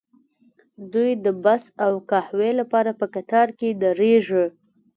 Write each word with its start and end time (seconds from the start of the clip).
دوی 0.93 1.11
د 1.25 1.27
بس 1.43 1.63
او 1.85 1.93
قهوې 2.09 2.51
لپاره 2.59 2.91
په 2.99 3.05
قطار 3.15 3.47
کې 3.59 3.69
دریږي 3.81 4.45